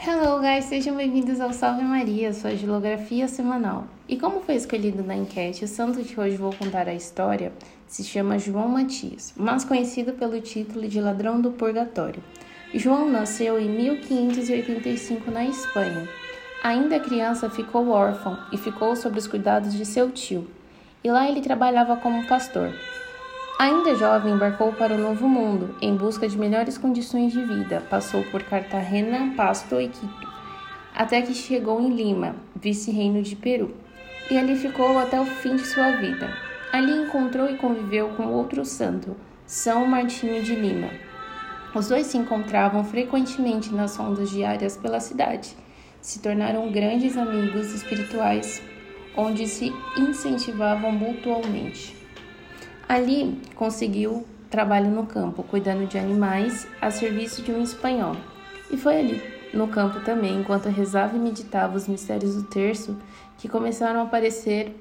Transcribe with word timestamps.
Hello 0.00 0.38
guys, 0.40 0.66
sejam 0.66 0.94
bem-vindos 0.94 1.40
ao 1.40 1.52
Salve 1.52 1.82
Maria, 1.82 2.32
sua 2.32 2.54
geografia 2.54 3.26
semanal. 3.26 3.84
E 4.08 4.16
como 4.16 4.40
foi 4.40 4.54
escolhido 4.54 5.02
na 5.02 5.16
enquete, 5.16 5.64
o 5.64 5.68
santo 5.68 6.04
que 6.04 6.18
hoje 6.18 6.36
vou 6.36 6.52
contar 6.52 6.86
a 6.86 6.94
história 6.94 7.52
se 7.88 8.04
chama 8.04 8.38
João 8.38 8.68
Matias, 8.68 9.34
mais 9.36 9.64
conhecido 9.64 10.12
pelo 10.12 10.40
título 10.40 10.86
de 10.86 11.00
Ladrão 11.00 11.40
do 11.40 11.50
Purgatório. 11.50 12.22
João 12.72 13.10
nasceu 13.10 13.58
em 13.58 13.68
1585 13.68 15.32
na 15.32 15.44
Espanha. 15.44 16.08
Ainda 16.62 17.00
criança 17.00 17.50
ficou 17.50 17.88
órfão 17.88 18.38
e 18.52 18.56
ficou 18.56 18.94
sob 18.94 19.18
os 19.18 19.26
cuidados 19.26 19.74
de 19.74 19.84
seu 19.84 20.12
tio. 20.12 20.48
E 21.02 21.10
lá 21.10 21.28
ele 21.28 21.40
trabalhava 21.40 21.96
como 21.96 22.24
pastor. 22.28 22.72
Ainda 23.58 23.96
jovem, 23.96 24.34
embarcou 24.34 24.72
para 24.72 24.94
o 24.94 24.98
Novo 24.98 25.28
Mundo 25.28 25.74
em 25.82 25.96
busca 25.96 26.28
de 26.28 26.38
melhores 26.38 26.78
condições 26.78 27.32
de 27.32 27.44
vida. 27.44 27.82
Passou 27.90 28.22
por 28.30 28.40
Cartagena, 28.44 29.34
Pasto 29.36 29.80
e 29.80 29.88
Quito, 29.88 30.28
até 30.94 31.20
que 31.22 31.34
chegou 31.34 31.80
em 31.80 31.92
Lima, 31.92 32.36
vice-reino 32.54 33.20
de 33.20 33.34
Peru, 33.34 33.74
e 34.30 34.38
ali 34.38 34.54
ficou 34.56 34.96
até 34.96 35.20
o 35.20 35.26
fim 35.26 35.56
de 35.56 35.66
sua 35.66 35.90
vida. 35.96 36.32
Ali 36.72 37.02
encontrou 37.02 37.50
e 37.50 37.56
conviveu 37.56 38.10
com 38.10 38.28
outro 38.28 38.64
santo, 38.64 39.16
São 39.44 39.84
Martinho 39.88 40.40
de 40.40 40.54
Lima. 40.54 40.90
Os 41.74 41.88
dois 41.88 42.06
se 42.06 42.16
encontravam 42.16 42.84
frequentemente 42.84 43.74
nas 43.74 43.96
rondas 43.96 44.30
diárias 44.30 44.76
pela 44.76 45.00
cidade. 45.00 45.56
Se 46.00 46.20
tornaram 46.20 46.70
grandes 46.70 47.16
amigos 47.16 47.74
espirituais, 47.74 48.62
onde 49.16 49.48
se 49.48 49.72
incentivavam 49.96 50.92
mutualmente. 50.92 51.97
Ali 52.88 53.38
conseguiu 53.54 54.26
trabalho 54.48 54.90
no 54.90 55.04
campo, 55.04 55.42
cuidando 55.42 55.86
de 55.86 55.98
animais 55.98 56.66
a 56.80 56.90
serviço 56.90 57.42
de 57.42 57.52
um 57.52 57.62
espanhol. 57.62 58.16
E 58.70 58.78
foi 58.78 58.98
ali, 58.98 59.22
no 59.52 59.68
campo 59.68 60.00
também, 60.00 60.40
enquanto 60.40 60.70
rezava 60.70 61.14
e 61.14 61.20
meditava 61.20 61.76
os 61.76 61.86
mistérios 61.86 62.34
do 62.34 62.44
terço, 62.44 62.96
que 63.36 63.46
começaram 63.46 64.00
a 64.00 64.04
aparecer 64.04 64.74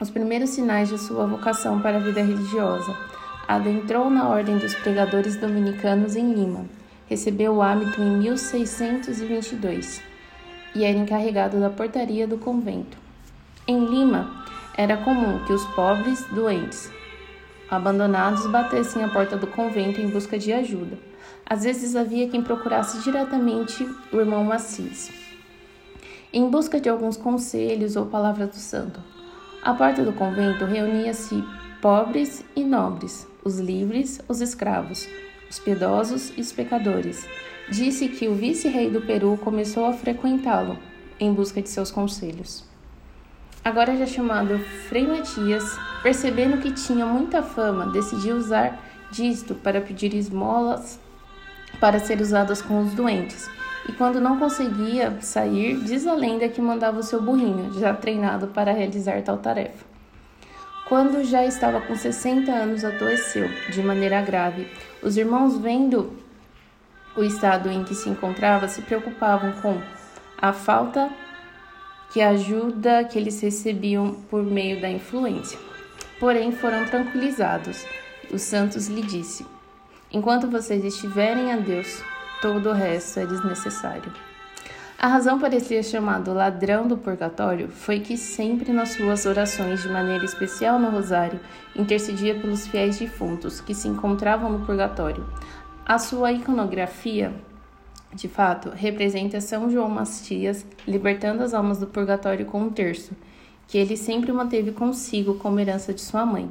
os 0.00 0.08
primeiros 0.08 0.50
sinais 0.50 0.88
de 0.88 0.98
sua 0.98 1.26
vocação 1.26 1.80
para 1.80 1.98
a 1.98 2.00
vida 2.00 2.22
religiosa. 2.22 2.96
Adentrou 3.46 4.08
na 4.08 4.28
ordem 4.28 4.56
dos 4.56 4.74
pregadores 4.74 5.36
dominicanos 5.36 6.16
em 6.16 6.32
Lima. 6.32 6.64
Recebeu 7.06 7.56
o 7.56 7.62
hábito 7.62 8.00
em 8.00 8.18
1622 8.18 10.02
e 10.74 10.84
era 10.84 10.96
encarregado 10.96 11.60
da 11.60 11.70
portaria 11.70 12.26
do 12.26 12.38
convento. 12.38 12.96
Em 13.68 13.84
Lima, 13.84 14.44
era 14.76 14.96
comum 14.96 15.38
que 15.44 15.52
os 15.52 15.64
pobres, 15.66 16.24
doentes, 16.32 16.90
abandonados 17.70 18.46
batessem 18.46 19.02
a 19.02 19.08
porta 19.08 19.36
do 19.36 19.46
convento 19.46 20.00
em 20.00 20.08
busca 20.08 20.38
de 20.38 20.52
ajuda. 20.52 20.98
Às 21.44 21.64
vezes 21.64 21.96
havia 21.96 22.28
quem 22.28 22.42
procurasse 22.42 23.02
diretamente 23.02 23.88
o 24.12 24.18
irmão 24.18 24.44
Macis, 24.44 25.12
em 26.32 26.48
busca 26.48 26.80
de 26.80 26.88
alguns 26.88 27.16
conselhos 27.16 27.96
ou 27.96 28.06
palavras 28.06 28.50
do 28.50 28.56
santo. 28.56 29.00
À 29.62 29.74
porta 29.74 30.04
do 30.04 30.12
convento 30.12 30.64
reunia-se 30.64 31.42
pobres 31.80 32.44
e 32.54 32.64
nobres, 32.64 33.26
os 33.44 33.58
livres, 33.58 34.20
os 34.28 34.40
escravos, 34.40 35.08
os 35.50 35.58
piedosos 35.58 36.32
e 36.36 36.40
os 36.40 36.52
pecadores. 36.52 37.26
Disse 37.68 38.08
que 38.08 38.28
o 38.28 38.34
vice-rei 38.34 38.90
do 38.90 39.00
Peru 39.00 39.36
começou 39.38 39.86
a 39.86 39.92
frequentá-lo 39.92 40.78
em 41.18 41.32
busca 41.32 41.60
de 41.60 41.68
seus 41.68 41.90
conselhos 41.90 42.64
agora 43.66 43.96
já 43.96 44.06
chamado 44.06 44.60
Frei 44.88 45.04
Matias, 45.04 45.76
percebendo 46.06 46.58
que 46.58 46.70
tinha 46.70 47.04
muita 47.04 47.42
fama, 47.42 47.86
decidiu 47.86 48.36
usar 48.36 48.78
disto 49.10 49.56
para 49.56 49.80
pedir 49.80 50.14
esmolas 50.14 51.00
para 51.80 51.98
ser 51.98 52.20
usadas 52.20 52.62
com 52.62 52.78
os 52.78 52.94
doentes. 52.94 53.50
E 53.88 53.92
quando 53.92 54.20
não 54.20 54.38
conseguia 54.38 55.20
sair, 55.20 55.76
diz 55.80 56.06
a 56.06 56.14
lenda 56.14 56.48
que 56.48 56.60
mandava 56.60 57.00
o 57.00 57.02
seu 57.02 57.20
burrinho, 57.20 57.72
já 57.80 57.92
treinado 57.92 58.46
para 58.46 58.70
realizar 58.70 59.20
tal 59.22 59.38
tarefa. 59.38 59.84
Quando 60.88 61.24
já 61.24 61.44
estava 61.44 61.80
com 61.80 61.96
60 61.96 62.52
anos, 62.52 62.84
adoeceu 62.84 63.48
de 63.72 63.82
maneira 63.82 64.22
grave. 64.22 64.70
Os 65.02 65.16
irmãos, 65.16 65.58
vendo 65.58 66.12
o 67.16 67.24
estado 67.24 67.68
em 67.68 67.82
que 67.82 67.96
se 67.96 68.08
encontrava, 68.08 68.68
se 68.68 68.80
preocupavam 68.80 69.50
com 69.60 69.80
a 70.40 70.52
falta 70.52 71.10
que 72.12 72.22
ajuda 72.22 73.02
que 73.02 73.18
eles 73.18 73.40
recebiam 73.40 74.14
por 74.30 74.44
meio 74.44 74.80
da 74.80 74.88
influência. 74.88 75.66
Porém, 76.18 76.52
foram 76.52 76.84
tranquilizados. 76.84 77.86
Os 78.32 78.42
santos 78.42 78.88
lhe 78.88 79.02
disse: 79.02 79.46
Enquanto 80.12 80.50
vocês 80.50 80.84
estiverem 80.84 81.52
a 81.52 81.56
Deus, 81.56 82.02
todo 82.40 82.70
o 82.70 82.72
resto 82.72 83.20
é 83.20 83.26
desnecessário. 83.26 84.12
A 84.98 85.08
razão 85.08 85.38
para 85.38 85.60
ser 85.60 85.82
chamado 85.82 86.32
ladrão 86.32 86.88
do 86.88 86.96
purgatório 86.96 87.68
foi 87.68 88.00
que 88.00 88.16
sempre 88.16 88.72
nas 88.72 88.90
suas 88.90 89.26
orações, 89.26 89.82
de 89.82 89.88
maneira 89.88 90.24
especial 90.24 90.78
no 90.78 90.88
rosário, 90.88 91.38
intercedia 91.74 92.34
pelos 92.34 92.66
fiéis 92.66 92.98
defuntos 92.98 93.60
que 93.60 93.74
se 93.74 93.88
encontravam 93.88 94.50
no 94.50 94.64
purgatório. 94.64 95.26
A 95.84 95.98
sua 95.98 96.32
iconografia 96.32 97.32
de 98.16 98.28
fato, 98.28 98.70
representa 98.70 99.40
São 99.40 99.70
João 99.70 99.90
Mastias 99.90 100.64
libertando 100.86 101.42
as 101.42 101.52
almas 101.52 101.78
do 101.78 101.86
purgatório 101.86 102.46
com 102.46 102.62
um 102.62 102.70
terço, 102.70 103.12
que 103.68 103.78
ele 103.78 103.96
sempre 103.96 104.32
manteve 104.32 104.72
consigo 104.72 105.34
como 105.34 105.60
herança 105.60 105.92
de 105.92 106.00
sua 106.00 106.24
mãe. 106.24 106.50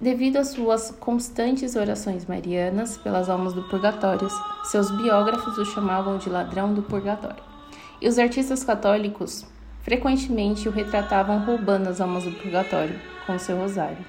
Devido 0.00 0.38
às 0.38 0.48
suas 0.48 0.90
constantes 0.90 1.76
orações 1.76 2.26
marianas 2.26 2.98
pelas 2.98 3.28
almas 3.28 3.52
do 3.52 3.62
purgatório, 3.64 4.28
seus 4.64 4.90
biógrafos 4.90 5.56
o 5.58 5.64
chamavam 5.64 6.18
de 6.18 6.28
ladrão 6.28 6.74
do 6.74 6.82
purgatório. 6.82 7.42
E 8.00 8.08
os 8.08 8.18
artistas 8.18 8.64
católicos 8.64 9.46
frequentemente 9.82 10.68
o 10.68 10.72
retratavam 10.72 11.38
roubando 11.40 11.88
as 11.88 12.00
almas 12.00 12.24
do 12.24 12.32
purgatório 12.32 12.98
com 13.26 13.38
seu 13.38 13.56
rosário. 13.56 14.04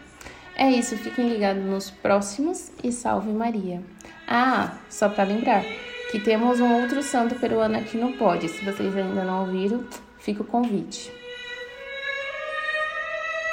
É 0.55 0.69
isso, 0.69 0.95
fiquem 0.97 1.29
ligados 1.29 1.63
nos 1.63 1.89
próximos 1.89 2.71
e 2.83 2.91
salve 2.91 3.31
Maria. 3.31 3.81
Ah, 4.27 4.77
só 4.89 5.09
para 5.09 5.23
lembrar, 5.23 5.63
que 6.11 6.19
temos 6.19 6.59
um 6.59 6.81
outro 6.81 7.01
santo 7.01 7.35
peruano 7.35 7.77
aqui 7.77 7.97
no 7.97 8.13
Pod. 8.13 8.47
Se 8.47 8.63
vocês 8.63 8.95
ainda 8.95 9.23
não 9.23 9.41
ouviram, 9.41 9.83
fica 10.19 10.43
o 10.43 10.45
convite. 10.45 11.11